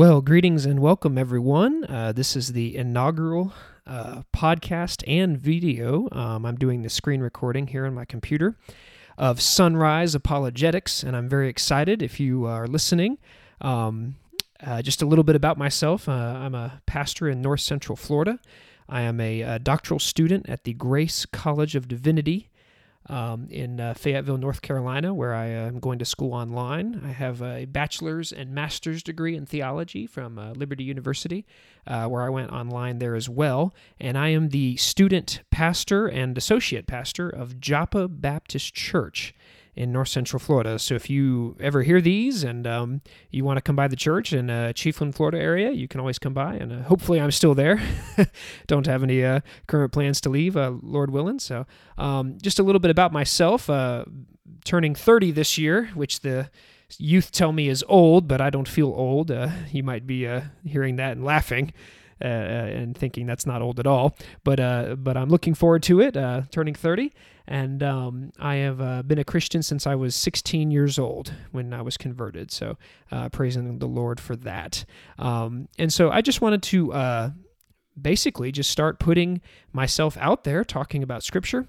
[0.00, 1.84] Well, greetings and welcome, everyone.
[1.84, 3.52] Uh, this is the inaugural
[3.86, 6.08] uh, podcast and video.
[6.10, 8.56] Um, I'm doing the screen recording here on my computer
[9.18, 13.18] of Sunrise Apologetics, and I'm very excited if you are listening.
[13.60, 14.16] Um,
[14.64, 18.38] uh, just a little bit about myself uh, I'm a pastor in North Central Florida.
[18.88, 22.48] I am a, a uh, doctoral student at the Grace College of Divinity
[23.08, 27.00] um, in uh, Fayetteville, North Carolina, where I am going to school online.
[27.04, 31.46] I have a bachelor's and master's degree in theology from uh, Liberty University,
[31.86, 33.74] uh, where I went online there as well.
[33.98, 39.34] And I am the student pastor and associate pastor of Joppa Baptist Church
[39.74, 40.78] in North Central Florida.
[40.78, 44.32] So if you ever hear these and um, you want to come by the church
[44.32, 46.54] in uh, Chiefland, Florida area, you can always come by.
[46.54, 47.80] And uh, hopefully, I'm still there.
[48.66, 51.38] Don't have any uh, current plans to leave, uh, Lord willing.
[51.38, 51.66] So
[51.98, 53.70] um, just a little bit about myself.
[53.70, 54.04] Uh,
[54.64, 56.50] turning 30 this year, which the
[56.98, 59.30] youth tell me is old, but I don't feel old.
[59.30, 60.28] Uh, you might be
[60.64, 61.72] hearing that and laughing.
[62.22, 64.16] Uh, and thinking that's not old at all.
[64.44, 67.12] But uh, but I'm looking forward to it, uh, turning 30.
[67.46, 71.74] And um, I have uh, been a Christian since I was 16 years old when
[71.74, 72.52] I was converted.
[72.52, 72.76] So
[73.10, 74.84] uh, praising the Lord for that.
[75.18, 77.30] Um, and so I just wanted to uh,
[78.00, 79.40] basically just start putting
[79.72, 81.66] myself out there, talking about Scripture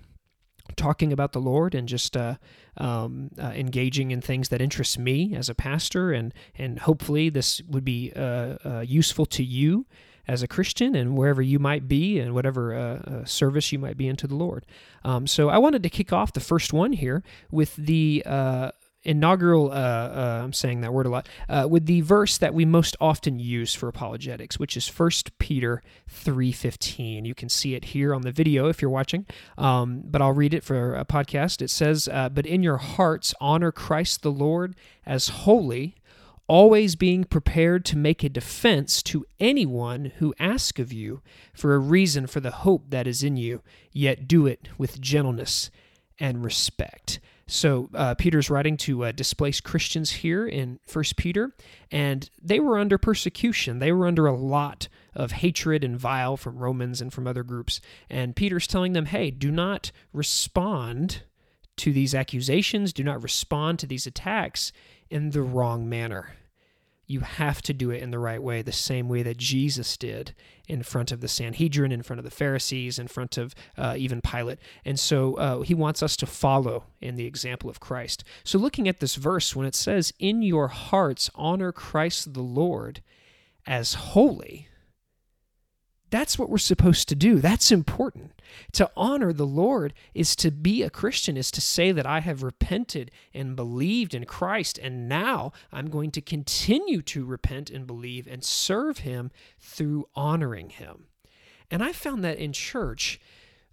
[0.78, 2.36] talking about the Lord and just uh,
[2.78, 7.62] um, uh, engaging in things that interest me as a pastor, and and hopefully this
[7.68, 9.86] would be uh, useful to you
[10.28, 13.98] as a Christian and wherever you might be and whatever uh, uh, service you might
[13.98, 14.66] be into the Lord.
[15.04, 18.72] Um, so I wanted to kick off the first one here with the uh,
[19.04, 22.66] inaugural, uh, uh, I'm saying that word a lot, uh, with the verse that we
[22.66, 27.26] most often use for apologetics, which is 1 Peter 3.15.
[27.26, 29.26] You can see it here on the video if you're watching,
[29.58, 31.62] um, but I'll read it for a podcast.
[31.62, 35.96] It says, But in your hearts honor Christ the Lord as holy,
[36.52, 41.22] always being prepared to make a defense to anyone who asks of you
[41.54, 43.62] for a reason for the hope that is in you,
[43.94, 45.72] yet do it with gentleness
[46.20, 47.22] and respect.
[47.48, 51.56] So uh, Peter's writing to uh, displaced Christians here in First Peter,
[51.90, 53.80] and they were under persecution.
[53.80, 57.80] They were under a lot of hatred and vile from Romans and from other groups.
[58.10, 61.22] And Peter's telling them, hey, do not respond
[61.78, 64.74] to these accusations, do not respond to these attacks
[65.10, 66.34] in the wrong manner
[67.12, 70.34] you have to do it in the right way, the same way that Jesus did
[70.68, 74.22] in front of the Sanhedrin, in front of the Pharisees, in front of uh, even
[74.22, 74.60] Pilate.
[74.86, 78.24] And so uh, he wants us to follow in the example of Christ.
[78.44, 83.02] So, looking at this verse, when it says, In your hearts honor Christ the Lord
[83.68, 84.70] as holy,
[86.12, 87.40] that's what we're supposed to do.
[87.40, 88.34] That's important.
[88.74, 92.44] To honor the Lord is to be a Christian, is to say that I have
[92.44, 98.28] repented and believed in Christ, and now I'm going to continue to repent and believe
[98.28, 101.06] and serve Him through honoring Him.
[101.72, 103.20] And I found that in church,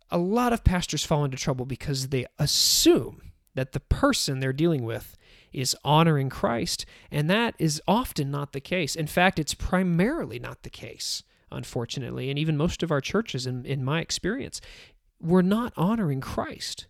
[0.08, 4.84] a lot of pastors fall into trouble because they assume that the person they're dealing
[4.84, 5.16] with
[5.52, 8.94] is honoring Christ, and that is often not the case.
[8.94, 13.64] In fact, it's primarily not the case unfortunately, and even most of our churches, in,
[13.64, 14.60] in my experience,
[15.20, 16.86] we're not honoring Christ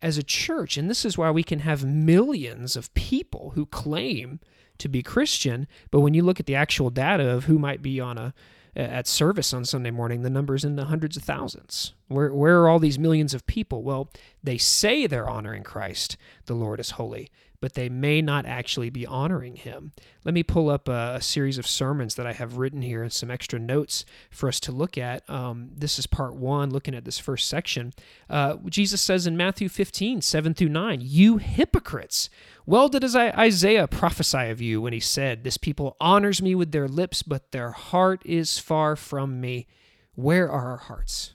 [0.00, 0.76] as a church.
[0.76, 4.40] And this is why we can have millions of people who claim
[4.78, 8.00] to be Christian, but when you look at the actual data of who might be
[8.00, 8.34] on a
[8.76, 11.94] at service on Sunday morning, the number's in the hundreds of thousands.
[12.06, 13.82] Where where are all these millions of people?
[13.82, 14.10] Well,
[14.42, 16.16] they say they're honoring Christ,
[16.46, 17.28] the Lord is holy,
[17.60, 19.92] but they may not actually be honoring him.
[20.24, 23.12] Let me pull up a, a, series of sermons that I have written here and
[23.12, 25.28] some extra notes for us to look at.
[25.28, 27.92] Um, this is part one, looking at this first section.
[28.30, 32.30] Uh, Jesus says in Matthew 15, 7 through 9, You hypocrites!
[32.64, 36.88] Well did Isaiah prophesy of you when he said, This people honors me with their
[36.88, 39.66] lips, but their heart is far from me.
[40.14, 41.34] Where are our hearts?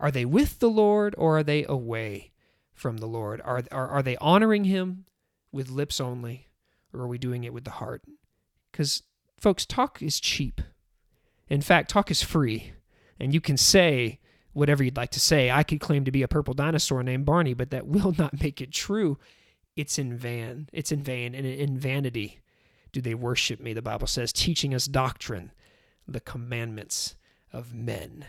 [0.00, 2.32] Are they with the Lord or are they away
[2.74, 3.40] from the Lord?
[3.44, 5.04] Are, are, are they honoring him
[5.52, 6.48] with lips only,
[6.92, 8.02] or are we doing it with the heart?
[8.70, 9.02] Because,
[9.38, 10.60] folks, talk is cheap.
[11.48, 12.72] In fact, talk is free.
[13.20, 14.18] And you can say
[14.52, 15.50] whatever you'd like to say.
[15.50, 18.60] I could claim to be a purple dinosaur named Barney, but that will not make
[18.60, 19.18] it true.
[19.76, 20.68] It's in vain.
[20.72, 22.40] It's in vain and in vanity
[22.92, 25.50] do they worship me, the Bible says, teaching us doctrine,
[26.06, 27.16] the commandments
[27.52, 28.26] of men.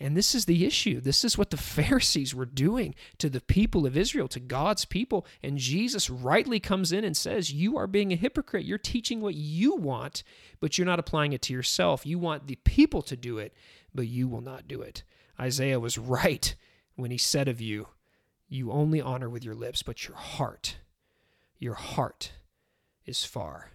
[0.00, 1.00] And this is the issue.
[1.00, 5.26] This is what the Pharisees were doing to the people of Israel, to God's people.
[5.42, 8.64] And Jesus rightly comes in and says, You are being a hypocrite.
[8.64, 10.22] You're teaching what you want,
[10.60, 12.04] but you're not applying it to yourself.
[12.04, 13.54] You want the people to do it,
[13.94, 15.04] but you will not do it.
[15.38, 16.54] Isaiah was right
[16.96, 17.88] when he said of you,
[18.48, 20.78] You only honor with your lips, but your heart,
[21.58, 22.32] your heart
[23.06, 23.70] is far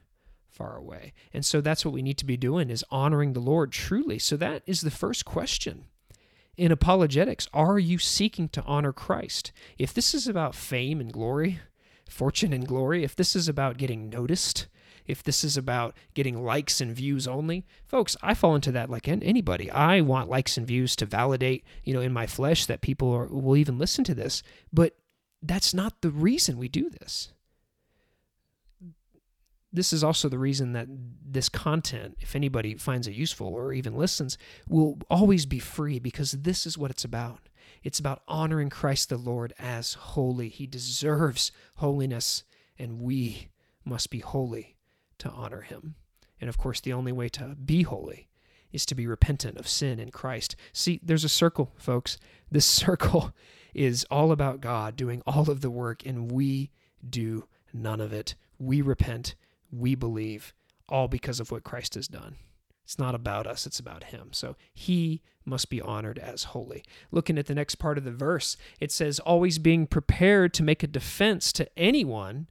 [0.60, 1.14] far away.
[1.34, 4.20] And so that's what we need to be doing is honoring the Lord truly.
[4.20, 5.86] So that is the first question.
[6.60, 9.54] In apologetics, are you seeking to honor Christ?
[9.78, 11.62] If this is about fame and glory,
[12.10, 14.68] fortune and glory, if this is about getting noticed,
[15.08, 19.08] if this is about getting likes and views only, folks, I fall into that like
[19.08, 19.72] anybody.
[19.72, 23.28] I want likes and views to validate, you know, in my flesh that people are,
[23.28, 24.44] will even listen to this.
[24.74, 24.98] But
[25.42, 27.32] that's not the reason we do this
[29.72, 30.88] this is also the reason that
[31.24, 34.38] this content, if anybody finds it useful or even listens,
[34.68, 37.50] will always be free because this is what it's about.
[37.84, 40.50] It's about honoring Christ the Lord as holy.
[40.50, 42.44] He deserves holiness,
[42.78, 43.50] and we
[43.86, 44.76] must be holy
[45.20, 45.96] to honor him.
[46.42, 48.28] And of course, the only way to be holy
[48.72, 50.56] is to be repentant of sin in Christ.
[50.74, 52.18] See, there's a circle, folks.
[52.52, 53.34] This circle
[53.74, 56.72] is all about God doing all of the work, and we
[57.08, 58.36] do none of it.
[58.58, 59.36] We repent
[59.72, 60.54] we believe,
[60.88, 62.36] all because of what Christ has done.
[62.84, 64.30] It's not about us, it's about him.
[64.32, 66.84] So he must be honored as holy.
[67.12, 70.82] Looking at the next part of the verse, it says, always being prepared to make
[70.82, 72.48] a defense to anyone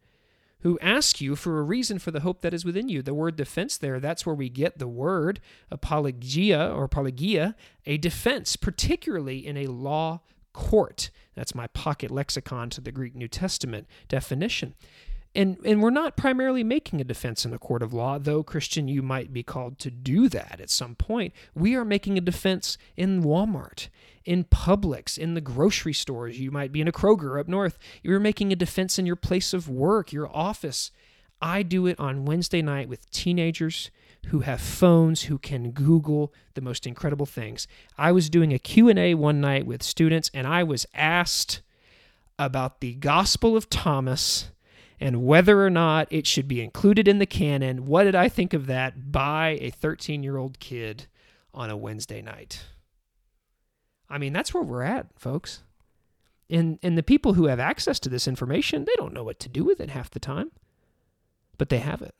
[0.60, 3.02] who asks you for a reason for the hope that is within you.
[3.02, 5.40] The word defense there, that's where we get the word
[5.70, 7.54] apologia or apologia,
[7.86, 10.20] a defense, particularly in a law
[10.52, 11.10] court.
[11.34, 14.74] That's my pocket lexicon to the Greek New Testament definition.
[15.38, 18.88] And, and we're not primarily making a defense in a court of law, though, Christian,
[18.88, 21.32] you might be called to do that at some point.
[21.54, 23.86] We are making a defense in Walmart,
[24.24, 26.40] in Publix, in the grocery stores.
[26.40, 27.78] You might be in a Kroger up north.
[28.02, 30.90] You're making a defense in your place of work, your office.
[31.40, 33.92] I do it on Wednesday night with teenagers
[34.30, 39.14] who have phones who can google the most incredible things i was doing a q&a
[39.14, 41.62] one night with students and i was asked
[42.36, 44.50] about the gospel of thomas
[45.00, 47.86] and whether or not it should be included in the canon.
[47.86, 51.06] What did I think of that by a 13 year old kid
[51.54, 52.64] on a Wednesday night?
[54.10, 55.62] I mean, that's where we're at, folks.
[56.50, 59.48] And, and the people who have access to this information, they don't know what to
[59.48, 60.50] do with it half the time,
[61.58, 62.14] but they have it.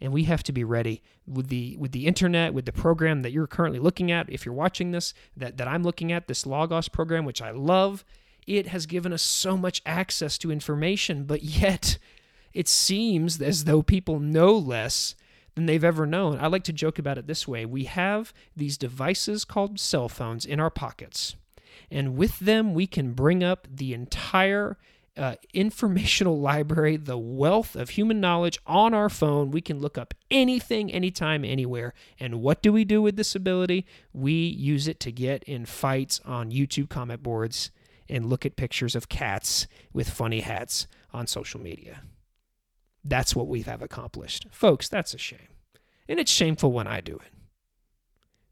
[0.00, 3.30] And we have to be ready with the with the internet, with the program that
[3.30, 4.28] you're currently looking at.
[4.28, 8.04] If you're watching this, that, that I'm looking at, this Logos program, which I love,
[8.46, 11.98] it has given us so much access to information, but yet
[12.52, 15.14] it seems as though people know less
[15.54, 16.38] than they've ever known.
[16.40, 20.44] I like to joke about it this way we have these devices called cell phones
[20.44, 21.36] in our pockets,
[21.90, 24.78] and with them, we can bring up the entire
[25.16, 29.50] uh, informational library, the wealth of human knowledge on our phone.
[29.50, 31.92] We can look up anything, anytime, anywhere.
[32.18, 33.86] And what do we do with this ability?
[34.12, 37.70] We use it to get in fights on YouTube comment boards
[38.12, 42.02] and look at pictures of cats with funny hats on social media.
[43.02, 44.46] That's what we have accomplished.
[44.50, 45.48] Folks, that's a shame.
[46.08, 47.32] And it's shameful when I do it.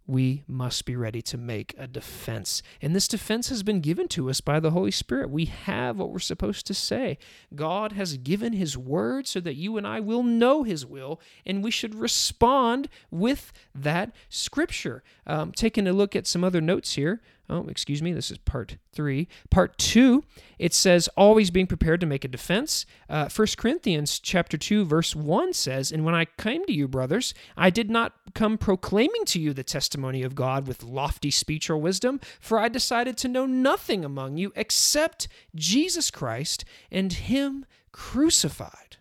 [0.07, 2.63] We must be ready to make a defense.
[2.83, 5.31] And this defense has been given to us by the Holy Spirit.
[5.31, 7.17] We have what we're supposed to say.
[7.55, 11.63] God has given His word so that you and I will know His will, and
[11.63, 15.05] we should respond with that scripture.
[15.29, 18.77] Um, taking a look at some other notes here oh, excuse me, this is part
[18.93, 19.29] three.
[19.51, 20.25] Part two,
[20.59, 22.87] it says, always being prepared to make a defense.
[23.09, 27.35] Uh, 1 Corinthians chapter 2, verse 1 says, And when I came to you, brothers,
[27.57, 31.77] I did not come proclaiming to you the testimony of God with lofty speech or
[31.77, 38.97] wisdom, for I decided to know nothing among you except Jesus Christ and Him crucified.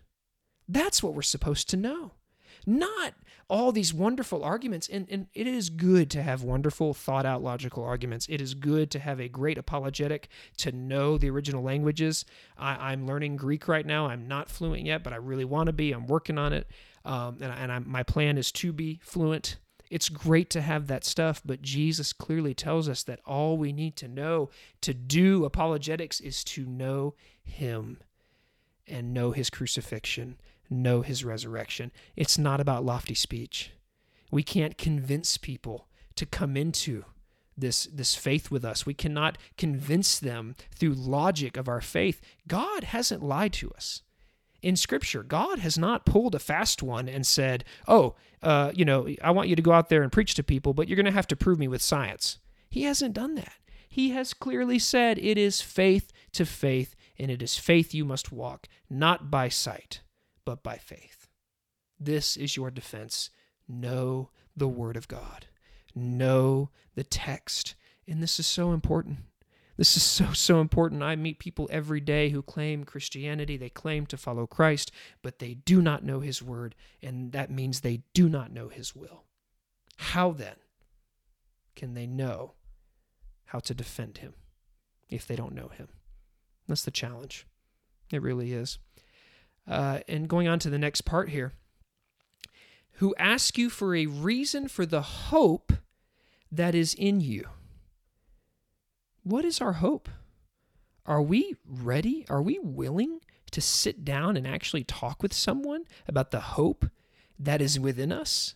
[0.68, 2.12] That's what we're supposed to know.
[2.66, 3.14] Not
[3.50, 4.88] all these wonderful arguments.
[4.88, 8.26] And, and it is good to have wonderful, thought out logical arguments.
[8.28, 12.24] It is good to have a great apologetic, to know the original languages.
[12.56, 14.06] I, am learning Greek right now.
[14.06, 15.90] I'm not fluent yet, but I really want to be.
[15.90, 16.68] I'm working on it.
[17.04, 19.56] Um, and and I'm, my plan is to be fluent.
[19.90, 23.96] It's great to have that stuff, but Jesus clearly tells us that all we need
[23.96, 24.50] to know
[24.82, 27.98] to do apologetics is to know Him
[28.86, 30.36] and know His crucifixion
[30.70, 31.90] know his resurrection.
[32.16, 33.72] It's not about lofty speech.
[34.30, 37.04] We can't convince people to come into
[37.56, 38.86] this this faith with us.
[38.86, 42.20] We cannot convince them through logic of our faith.
[42.46, 44.02] God hasn't lied to us.
[44.62, 49.08] In Scripture, God has not pulled a fast one and said, "Oh, uh, you know,
[49.22, 51.12] I want you to go out there and preach to people, but you're going to
[51.12, 53.54] have to prove me with science." He hasn't done that.
[53.88, 58.30] He has clearly said it is faith to faith, and it is faith you must
[58.30, 60.00] walk, not by sight
[60.50, 61.28] but by faith.
[62.00, 63.30] This is your defense.
[63.68, 65.46] Know the Word of God,
[65.94, 67.76] know the text.
[68.08, 69.18] And this is so important.
[69.76, 71.04] This is so, so important.
[71.04, 74.90] I meet people every day who claim Christianity, they claim to follow Christ,
[75.22, 78.96] but they do not know His Word, and that means they do not know His
[78.96, 79.22] will.
[79.98, 80.56] How then
[81.76, 82.54] can they know
[83.44, 84.34] how to defend Him
[85.08, 85.90] if they don't know Him?
[86.66, 87.46] That's the challenge.
[88.10, 88.80] It really is.
[89.70, 91.52] Uh, and going on to the next part here
[92.94, 95.72] who ask you for a reason for the hope
[96.50, 97.46] that is in you
[99.22, 100.08] what is our hope?
[101.06, 102.24] Are we ready?
[102.28, 106.86] Are we willing to sit down and actually talk with someone about the hope
[107.38, 108.54] that is within us?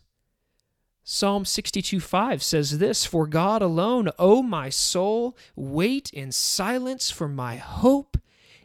[1.03, 7.29] Psalm 62 5 says this For God alone, O my soul, wait in silence, for
[7.29, 8.17] my hope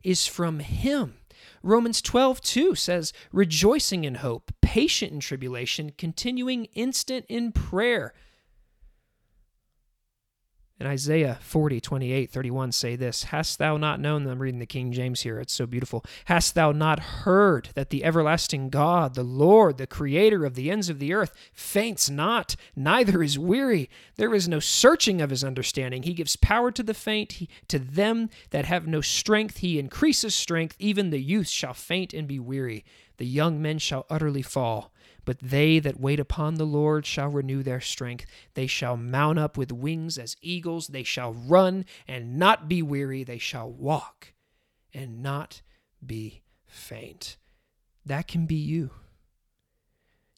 [0.04, 1.19] is from Him.
[1.64, 8.14] Romans 12 2 says, Rejoicing in hope, patient in tribulation, continuing instant in prayer
[10.80, 14.94] and Isaiah 40, 28, 31 say this Hast thou not known, I'm reading the King
[14.94, 16.06] James here, it's so beautiful.
[16.26, 20.90] Hast thou not heard that the everlasting God, the Lord, the creator of the ends
[20.90, 23.90] of the earth, faints not, neither is weary?
[24.16, 26.04] There is no searching of his understanding.
[26.04, 30.34] He gives power to the faint, he, to them that have no strength, he increases
[30.34, 30.76] strength.
[30.80, 32.86] Even the youth shall faint and be weary.
[33.18, 34.94] The young men shall utterly fall.
[35.30, 38.26] But they that wait upon the Lord shall renew their strength.
[38.56, 40.88] They shall mount up with wings as eagles.
[40.88, 43.24] They shall run and not be weary.
[43.24, 44.34] They shall walk
[44.92, 45.62] and not
[46.04, 47.38] be faint.
[48.04, 48.90] That can be you.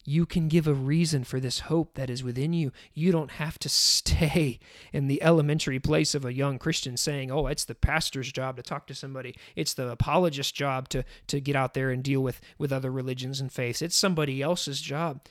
[0.04, 2.72] You can give a reason for this hope that is within you.
[2.92, 3.68] You don't have to
[4.02, 4.58] stay
[4.92, 8.62] in the elementary place of a young Christian saying, oh, it's the pastor's job to
[8.62, 9.34] talk to somebody.
[9.54, 13.40] It's the apologist's job to, to get out there and deal with, with other religions
[13.40, 13.82] and faiths.
[13.82, 15.26] It's somebody else's job.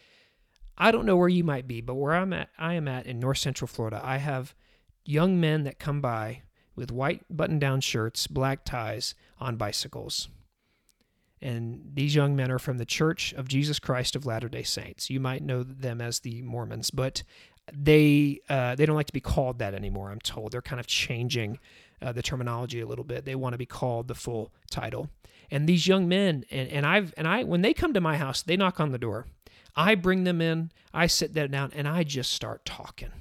[0.77, 3.19] I don't know where you might be, but where I'm at, I am at in
[3.19, 4.55] North Central Florida, I have
[5.03, 6.43] young men that come by
[6.75, 10.29] with white button down shirts, black ties on bicycles
[11.41, 15.09] and these young men are from the Church of Jesus Christ of Latter Day Saints.
[15.09, 17.23] You might know them as the Mormons, but
[17.73, 20.11] they uh, they don't like to be called that anymore.
[20.11, 21.59] I'm told they're kind of changing
[22.01, 23.25] uh, the terminology a little bit.
[23.25, 25.09] They want to be called the full title.
[25.49, 28.41] And these young men, and, and I've and I when they come to my house,
[28.41, 29.25] they knock on the door.
[29.75, 30.71] I bring them in.
[30.93, 33.11] I sit them down, and I just start talking.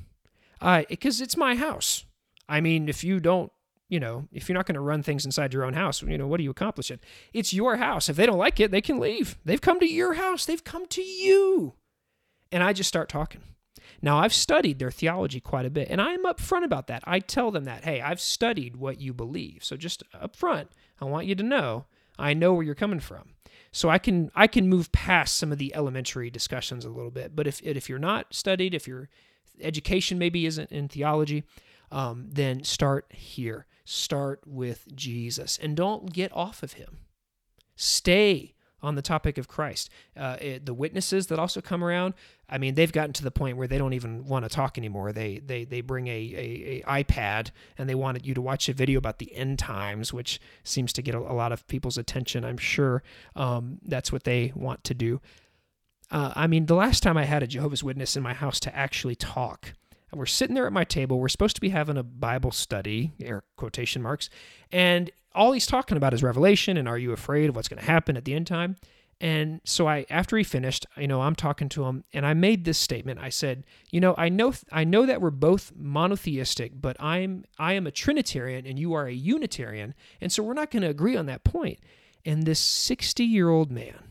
[0.61, 2.05] I because it's my house.
[2.49, 3.53] I mean, if you don't
[3.91, 6.27] you know, if you're not going to run things inside your own house, you know,
[6.27, 7.01] what are you accomplishing?
[7.33, 8.09] It's your house.
[8.09, 9.39] If they don't like it, they can leave.
[9.45, 11.75] They've come to your house, they've come to you.
[12.53, 13.43] And I just start talking.
[14.03, 17.03] Now, I've studied their theology quite a bit, and I am upfront about that.
[17.07, 19.63] I tell them that, hey, I've studied what you believe.
[19.63, 20.69] So just upfront,
[21.01, 21.85] I want you to know
[22.21, 23.31] I know where you're coming from.
[23.73, 27.35] So I can I can move past some of the elementary discussions a little bit.
[27.35, 29.09] But if if you're not studied, if your
[29.61, 31.45] education maybe isn't in theology,
[31.91, 36.99] um, then start here start with Jesus and don't get off of him.
[37.75, 39.91] Stay on the topic of Christ.
[40.17, 42.15] Uh, it, the witnesses that also come around,
[42.49, 45.13] I mean, they've gotten to the point where they don't even want to talk anymore.
[45.13, 48.73] They they they bring a, a, a iPad and they wanted you to watch a
[48.73, 52.45] video about the end times, which seems to get a, a lot of people's attention.
[52.45, 53.03] I'm sure
[53.35, 55.21] um, that's what they want to do.
[56.11, 58.75] Uh, I mean, the last time I had a Jehovah's Witness in my house to
[58.75, 59.75] actually talk,
[60.11, 61.21] and we're sitting there at my table.
[61.21, 64.31] We're supposed to be having a Bible study, air quotation marks,
[64.73, 67.87] and all he's talking about is Revelation and are you afraid of what's going to
[67.87, 68.77] happen at the end time?
[69.21, 72.65] And so I after he finished, you know, I'm talking to him and I made
[72.65, 73.21] this statement.
[73.21, 77.75] I said, "You know, I know I know that we're both monotheistic, but I'm I
[77.75, 81.17] am a trinitarian and you are a unitarian, and so we're not going to agree
[81.17, 81.81] on that point."
[82.25, 84.05] And this 60-year-old man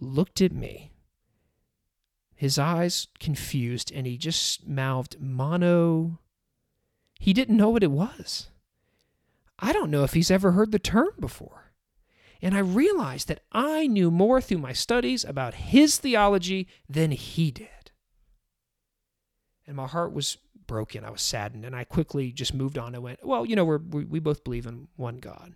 [0.00, 0.92] looked at me
[2.36, 6.18] his eyes confused, and he just mouthed mono.
[7.18, 8.50] He didn't know what it was.
[9.58, 11.72] I don't know if he's ever heard the term before.
[12.42, 17.50] And I realized that I knew more through my studies about his theology than he
[17.50, 17.90] did.
[19.66, 21.04] And my heart was broken.
[21.04, 21.64] I was saddened.
[21.64, 24.66] And I quickly just moved on and went, well, you know, we, we both believe
[24.66, 25.54] in one God,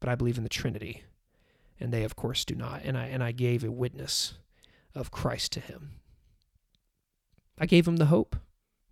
[0.00, 1.02] but I believe in the Trinity.
[1.78, 2.80] And they, of course, do not.
[2.84, 4.34] And I, and I gave a witness
[4.94, 6.00] of Christ to him.
[7.58, 8.36] I gave him the hope,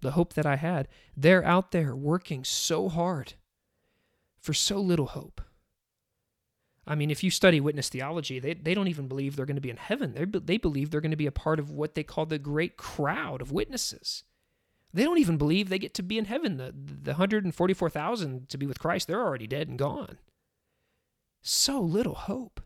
[0.01, 0.89] the hope that I had.
[1.17, 3.35] They're out there working so hard
[4.41, 5.41] for so little hope.
[6.87, 9.61] I mean, if you study witness theology, they, they don't even believe they're going to
[9.61, 10.15] be in heaven.
[10.15, 12.79] They, they believe they're going to be a part of what they call the great
[12.79, 14.25] crowd of witnesses.
[14.95, 16.57] They don't even believe they get to be in heaven.
[16.57, 20.19] The, the 144,000 to be with Christ, they're already dead and gone.
[21.43, 22.63] So little hope.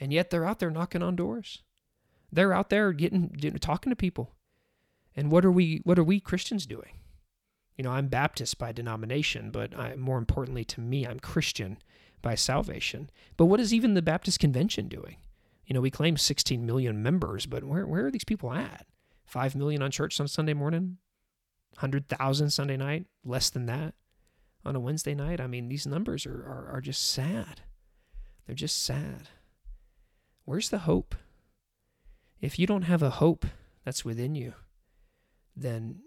[0.00, 1.62] And yet they're out there knocking on doors.
[2.30, 3.30] They're out there getting,
[3.60, 4.34] talking to people.
[5.16, 6.98] And what are we what are we Christians doing?
[7.76, 11.78] You know, I'm Baptist by denomination, but I, more importantly to me, I'm Christian
[12.22, 13.10] by salvation.
[13.36, 15.16] But what is even the Baptist Convention doing?
[15.66, 18.86] You know, we claim 16 million members, but where, where are these people at?
[19.26, 20.98] 5 million on church on Sunday morning?
[21.74, 23.06] 100,000 Sunday night?
[23.24, 23.94] Less than that
[24.64, 25.40] on a Wednesday night?
[25.40, 27.60] I mean, these numbers are, are, are just sad.
[28.46, 29.28] They're just sad.
[30.44, 31.14] Where's the hope?
[32.40, 33.46] If you don't have a hope
[33.84, 34.54] that's within you,
[35.56, 36.00] then,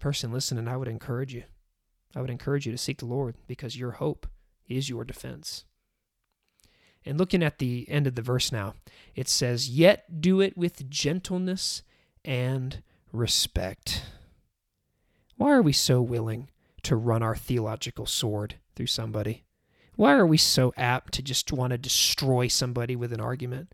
[0.00, 1.44] person listening, I would encourage you.
[2.16, 4.26] I would encourage you to seek the Lord because your hope
[4.66, 5.64] is your defense.
[7.04, 8.74] And looking at the end of the verse now,
[9.14, 11.82] it says, Yet do it with gentleness
[12.24, 12.82] and
[13.12, 14.02] respect.
[15.36, 16.50] Why are we so willing
[16.82, 19.44] to run our theological sword through somebody?
[19.96, 23.72] Why are we so apt to just want to destroy somebody with an argument?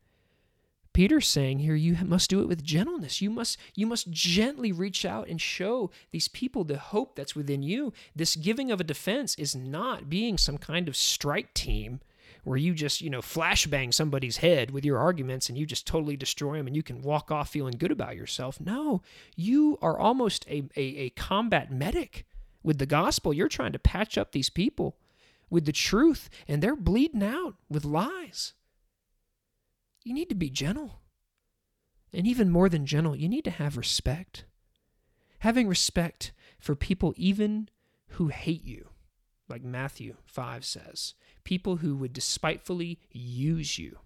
[0.94, 3.20] Peter's saying here you must do it with gentleness.
[3.20, 7.62] You must you must gently reach out and show these people the hope that's within
[7.62, 7.92] you.
[8.16, 12.00] This giving of a defense is not being some kind of strike team
[12.44, 16.16] where you just, you know, flashbang somebody's head with your arguments and you just totally
[16.16, 18.60] destroy them and you can walk off feeling good about yourself.
[18.60, 19.02] No,
[19.34, 22.24] you are almost a, a, a combat medic
[22.62, 23.34] with the gospel.
[23.34, 24.96] You're trying to patch up these people
[25.50, 28.52] with the truth and they're bleeding out with lies.
[30.04, 31.00] You need to be gentle.
[32.12, 34.44] And even more than gentle, you need to have respect.
[35.40, 37.68] Having respect for people even
[38.11, 38.90] who hate you,
[39.49, 43.99] like Matthew 5 says people who would despitefully use you.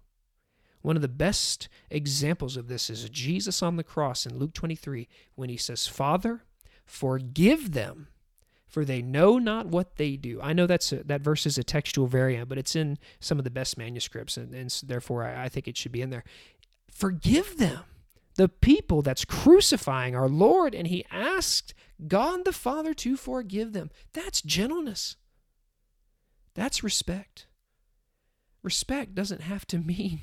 [0.82, 5.08] One of the best examples of this is Jesus on the cross in Luke 23
[5.34, 6.44] when he says, Father,
[6.84, 8.08] forgive them,
[8.68, 10.40] for they know not what they do.
[10.42, 13.44] I know that's a, that verse is a textual variant, but it's in some of
[13.44, 16.24] the best manuscripts, and, and therefore I, I think it should be in there.
[16.90, 17.80] Forgive them,
[18.36, 21.74] the people that's crucifying our Lord, and he asked
[22.06, 23.90] God the Father to forgive them.
[24.12, 25.16] That's gentleness.
[26.54, 27.46] That's respect.
[28.62, 30.22] Respect doesn't have to mean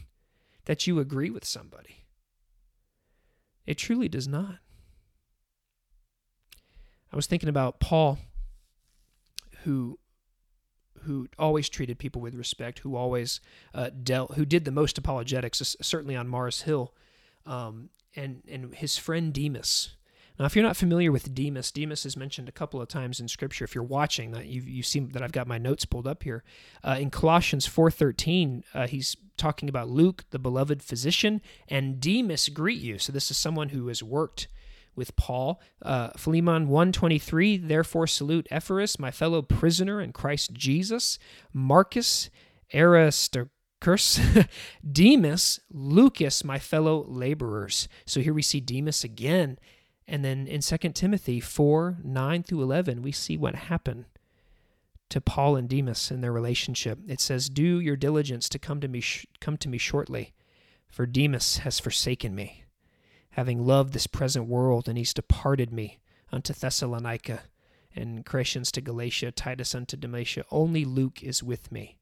[0.65, 2.05] that you agree with somebody,
[3.65, 4.57] it truly does not.
[7.11, 8.19] I was thinking about Paul,
[9.65, 9.99] who
[11.03, 13.39] who always treated people with respect, who always
[13.75, 16.93] uh, dealt, who did the most apologetics, certainly on Mars Hill,
[17.45, 19.95] um, and and his friend Demas,
[20.37, 23.27] now, if you're not familiar with Demas, Demas is mentioned a couple of times in
[23.29, 23.63] Scripture.
[23.63, 26.43] If you're watching, that you you see that I've got my notes pulled up here.
[26.83, 32.81] Uh, in Colossians 4:13, uh, he's talking about Luke, the beloved physician, and Demas greet
[32.81, 32.99] you.
[32.99, 34.49] So this is someone who has worked
[34.95, 35.61] with Paul.
[35.81, 41.19] Uh, Philemon 1:23, therefore salute Epaphras, my fellow prisoner in Christ Jesus,
[41.53, 42.29] Marcus,
[42.73, 44.19] Aristarchus,
[44.91, 47.87] Demas, Lucas, my fellow laborers.
[48.05, 49.57] So here we see Demas again
[50.07, 54.05] and then in 2 Timothy 4 9 through 11, we see what happened
[55.09, 56.99] to Paul and Demas in their relationship.
[57.07, 60.33] It says, Do your diligence to come to me, sh- come to me shortly,
[60.87, 62.64] for Demas has forsaken me,
[63.35, 65.99] having loved this present world, and he's departed me
[66.31, 67.43] unto Thessalonica,
[67.93, 70.45] and Crescens to Galatia, Titus unto Dalmatia.
[70.51, 71.97] Only Luke is with me.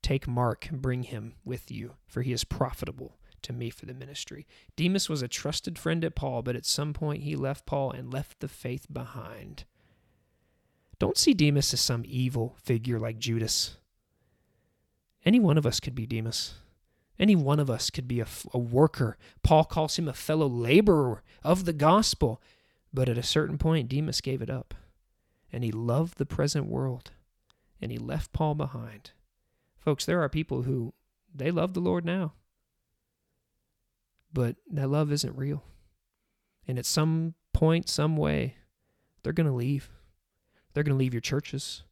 [0.00, 3.92] Take Mark and bring him with you, for he is profitable to me for the
[3.92, 4.46] ministry.
[4.76, 8.12] Demas was a trusted friend at Paul, but at some point he left Paul and
[8.12, 9.64] left the faith behind.
[10.98, 13.76] Don't see Demas as some evil figure like Judas.
[15.22, 16.54] Any one of us could be Demas.
[17.18, 19.16] Any one of us could be a, a worker.
[19.42, 22.42] Paul calls him a fellow laborer of the gospel.
[22.92, 24.74] But at a certain point, Demas gave it up.
[25.52, 27.12] And he loved the present world.
[27.80, 29.12] And he left Paul behind.
[29.78, 30.94] Folks, there are people who
[31.32, 32.32] they love the Lord now
[34.34, 35.62] but that love isn't real.
[36.66, 38.56] And at some point, some way,
[39.22, 39.90] they're going to leave.
[40.72, 41.84] They're going to leave your churches.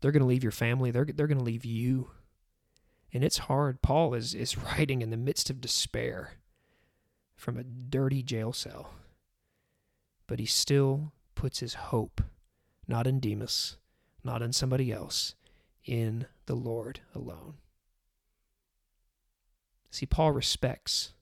[0.00, 0.90] They're going to leave your family.
[0.90, 2.10] They're, they're going to leave you.
[3.16, 3.80] And it's hard.
[3.80, 6.32] Paul is, is writing in the midst of despair
[7.34, 8.90] from a dirty jail cell.
[10.26, 12.20] But he still puts his hope
[12.86, 13.78] not in Demas,
[14.22, 15.34] not in somebody else,
[15.86, 17.54] in the Lord alone.
[19.90, 21.14] See, Paul respects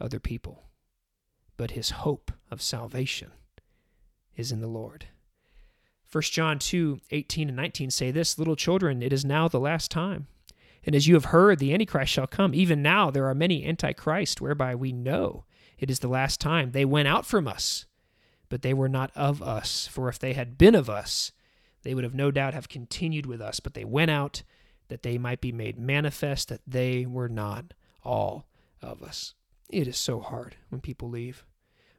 [0.00, 0.62] other people,
[1.56, 3.32] but his hope of salvation
[4.36, 5.06] is in the Lord.
[6.12, 9.90] 1 John 2 18 and 19 say this Little children, it is now the last
[9.90, 10.28] time.
[10.86, 12.54] And as you have heard, the Antichrist shall come.
[12.54, 15.44] Even now there are many Antichrist, whereby we know
[15.78, 16.72] it is the last time.
[16.72, 17.86] They went out from us,
[18.48, 19.86] but they were not of us.
[19.86, 21.32] For if they had been of us,
[21.82, 23.60] they would have no doubt have continued with us.
[23.60, 24.42] But they went out
[24.88, 28.46] that they might be made manifest that they were not all
[28.82, 29.34] of us.
[29.70, 31.44] It is so hard when people leave.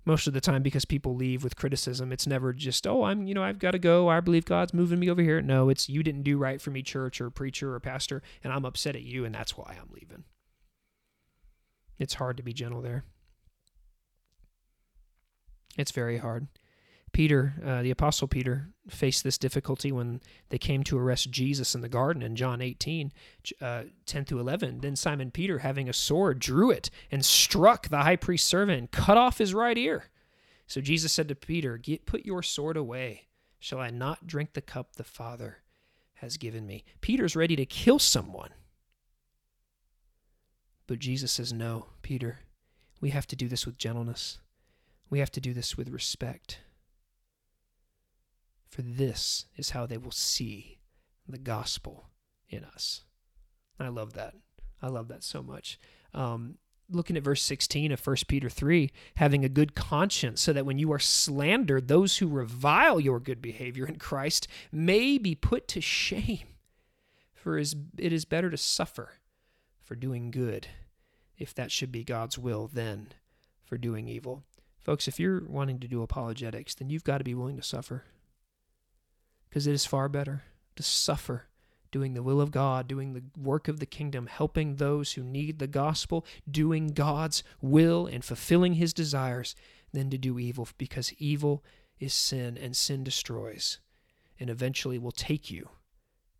[0.05, 2.11] Most of the time because people leave with criticism.
[2.11, 4.07] It's never just, oh, I'm, you know, I've got to go.
[4.07, 5.41] I believe God's moving me over here.
[5.41, 8.65] No, it's you didn't do right for me, church or preacher or pastor, and I'm
[8.65, 10.23] upset at you, and that's why I'm leaving.
[11.97, 13.05] It's hard to be gentle there.
[15.77, 16.47] It's very hard.
[17.15, 21.79] Peter, uh, the Apostle Peter, faced this difficulty when they came to arrest Jesus in
[21.79, 23.13] the garden in John 18,
[23.61, 24.81] uh, 10 through 11.
[24.81, 28.91] Then Simon Peter, having a sword, drew it and struck the high priest's servant and
[28.91, 30.09] cut off his right ear.
[30.67, 33.27] So Jesus said to Peter, Put your sword away.
[33.59, 35.59] Shall I not drink the cup the Father
[36.15, 36.83] has given me?
[36.99, 38.51] Peter's ready to kill someone.
[40.85, 42.39] But Jesus says, No, Peter,
[42.99, 44.39] we have to do this with gentleness.
[45.09, 46.59] We have to do this with respect
[48.75, 50.79] for this is how they will see
[51.29, 52.09] the gospel
[52.49, 53.05] in us.
[53.79, 54.33] I love that.
[54.81, 55.79] I love that so much.
[56.13, 56.55] Um,
[56.89, 60.77] looking at verse 16 of 1 Peter 3, having a good conscience, so that when
[60.77, 65.79] you are slandered, those who revile your good behavior in Christ may be put to
[65.79, 66.43] shame.
[67.33, 69.13] For it is better to suffer
[69.83, 70.67] for doing good,
[71.37, 73.13] if that should be God's will, than
[73.63, 74.43] for doing evil.
[74.81, 78.03] Folks, if you're wanting to do apologetics, then you've got to be willing to suffer
[79.55, 80.43] because it is far better
[80.75, 81.45] to suffer
[81.89, 85.59] doing the will of God, doing the work of the kingdom, helping those who need
[85.59, 89.55] the gospel, doing God's will and fulfilling his desires,
[89.93, 91.63] than to do evil, because evil
[92.01, 93.79] is sin and sin destroys
[94.41, 95.69] and eventually will take you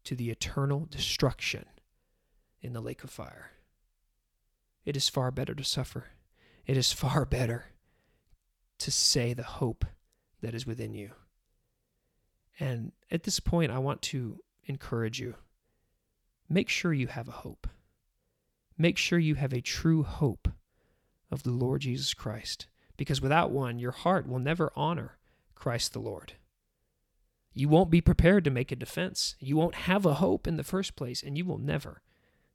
[0.03, 1.63] to the eternal destruction
[2.59, 3.51] in the lake of fire.
[4.83, 6.07] It is far better to suffer.
[6.65, 7.67] It is far better
[8.79, 9.85] to say the hope
[10.41, 11.11] that is within you.
[12.59, 15.35] And at this point, I want to encourage you
[16.49, 17.67] make sure you have a hope.
[18.77, 20.47] Make sure you have a true hope
[21.31, 25.17] of the Lord Jesus Christ, because without one, your heart will never honor
[25.55, 26.33] Christ the Lord.
[27.53, 29.35] You won't be prepared to make a defense.
[29.39, 32.01] You won't have a hope in the first place, and you will never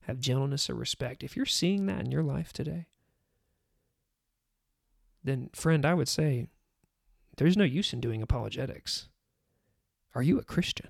[0.03, 1.23] have gentleness or respect.
[1.23, 2.87] If you're seeing that in your life today,
[5.25, 6.49] then, friend, I would say
[7.37, 9.09] there's no use in doing apologetics.
[10.15, 10.89] Are you a Christian?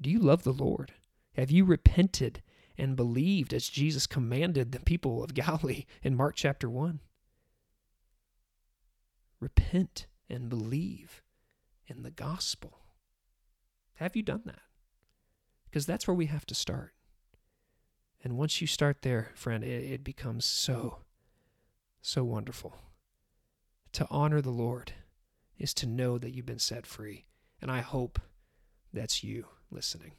[0.00, 0.92] Do you love the Lord?
[1.36, 2.42] Have you repented
[2.78, 7.00] and believed as Jesus commanded the people of Galilee in Mark chapter 1?
[9.40, 11.22] Repent and believe
[11.86, 12.80] in the gospel.
[13.94, 14.62] Have you done that?
[15.68, 16.92] Because that's where we have to start.
[18.22, 20.98] And once you start there, friend, it, it becomes so,
[22.00, 22.76] so wonderful.
[23.92, 24.92] To honor the Lord
[25.58, 27.26] is to know that you've been set free
[27.64, 28.20] and I hope
[28.92, 30.12] that's you listening.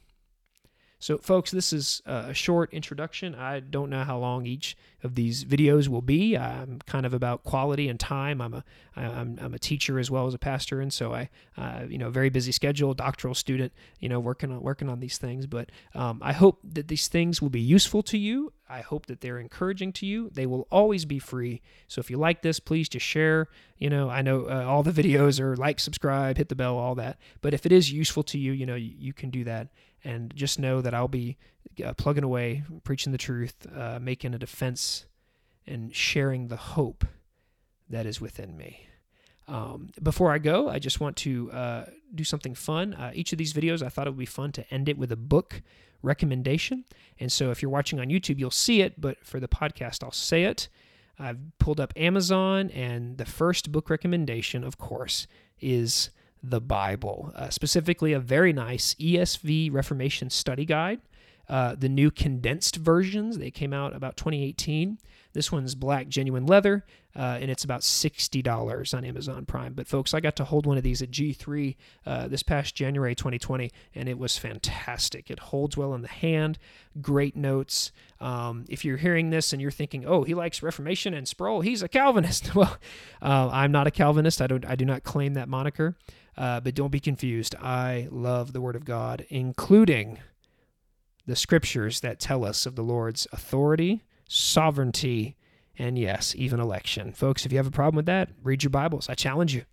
[0.98, 3.34] So, folks, this is a short introduction.
[3.34, 6.36] I don't know how long each of these videos will be.
[6.36, 8.40] I'm kind of about quality and time.
[8.40, 8.64] I'm a
[8.96, 11.28] I'm, I'm a teacher as well as a pastor, and so I,
[11.58, 15.18] uh, you know, very busy schedule, doctoral student, you know, working on working on these
[15.18, 15.46] things.
[15.46, 18.54] But um, I hope that these things will be useful to you.
[18.68, 20.30] I hope that they're encouraging to you.
[20.32, 21.60] They will always be free.
[21.88, 23.48] So if you like this, please just share.
[23.78, 26.94] You know, I know uh, all the videos are like, subscribe, hit the bell, all
[26.94, 27.18] that.
[27.42, 29.68] But if it is useful to you, you know, you, you can do that.
[30.06, 31.36] And just know that I'll be
[31.84, 35.06] uh, plugging away, preaching the truth, uh, making a defense,
[35.66, 37.04] and sharing the hope
[37.90, 38.86] that is within me.
[39.48, 42.94] Um, before I go, I just want to uh, do something fun.
[42.94, 45.10] Uh, each of these videos, I thought it would be fun to end it with
[45.12, 45.62] a book
[46.02, 46.84] recommendation.
[47.18, 50.12] And so if you're watching on YouTube, you'll see it, but for the podcast, I'll
[50.12, 50.68] say it.
[51.18, 55.26] I've pulled up Amazon, and the first book recommendation, of course,
[55.60, 56.10] is
[56.50, 61.00] the Bible, uh, specifically a very nice ESV Reformation study guide.
[61.48, 64.98] Uh, the new condensed versions, they came out about 2018.
[65.32, 69.74] This one's black genuine leather, uh, and it's about $60 on Amazon Prime.
[69.74, 73.14] But folks, I got to hold one of these at G3 uh, this past January
[73.14, 75.30] 2020, and it was fantastic.
[75.30, 76.58] It holds well in the hand,
[77.00, 77.92] great notes.
[78.20, 81.82] Um, if you're hearing this and you're thinking, oh, he likes Reformation and Sproul, he's
[81.82, 82.54] a Calvinist.
[82.56, 82.78] well,
[83.22, 84.42] uh, I'm not a Calvinist.
[84.42, 84.64] I don't.
[84.64, 85.96] I do not claim that moniker.
[86.36, 87.54] Uh, but don't be confused.
[87.56, 90.18] I love the Word of God, including
[91.26, 95.36] the scriptures that tell us of the Lord's authority sovereignty,
[95.78, 97.12] and yes, even election.
[97.12, 99.08] Folks, if you have a problem with that, read your Bibles.
[99.08, 99.64] I challenge you.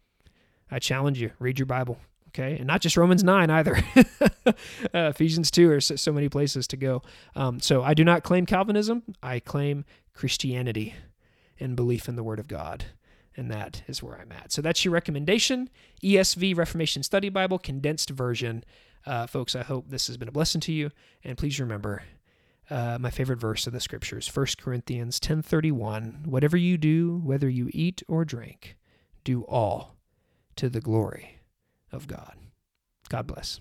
[0.69, 1.32] I challenge you.
[1.39, 1.97] Read your Bible.
[2.30, 2.58] Okay.
[2.58, 3.78] And not just Romans 9 either.
[4.45, 4.54] uh,
[4.93, 7.04] Ephesians 2 are so, so, many places to go.
[7.36, 9.04] Um, so I do not claim Calvinism.
[9.21, 10.95] I claim Christianity
[11.60, 12.86] and belief in the Word of God.
[13.35, 14.51] And that is where I'm at.
[14.51, 15.69] So that's your recommendation
[16.03, 18.63] ESV Reformation Study Bible, condensed version.
[19.05, 20.91] Uh, folks, I hope this has been a blessing to you.
[21.23, 22.03] And please remember,
[22.69, 27.69] uh, my favorite verse of the scriptures 1 corinthians 10.31 whatever you do whether you
[27.73, 28.77] eat or drink
[29.25, 29.97] do all
[30.55, 31.39] to the glory
[31.91, 32.35] of God.
[33.09, 33.59] God bless.